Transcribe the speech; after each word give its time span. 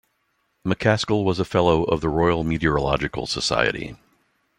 McCaskill 0.65 1.23
was 1.23 1.39
a 1.39 1.45
fellow 1.45 1.83
of 1.83 2.01
the 2.01 2.09
Royal 2.09 2.43
Meteorological 2.43 3.27
Society. 3.27 3.97